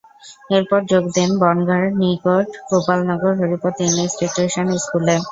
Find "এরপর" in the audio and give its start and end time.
0.49-0.79